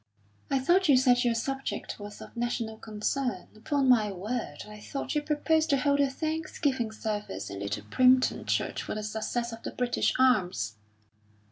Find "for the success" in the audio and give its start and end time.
8.81-9.51